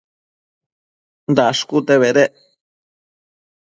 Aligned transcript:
Dashcute 1.35 2.01
bedec 2.07 2.35